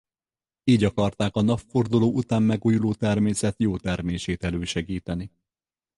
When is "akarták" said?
0.83-1.35